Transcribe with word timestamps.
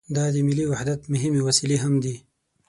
دا 0.15 0.25
د 0.33 0.37
ملي 0.47 0.65
وحدت 0.67 1.01
مهمې 1.13 1.41
وسیلې 1.47 1.77
هم 1.83 1.93
دي. 2.03 2.15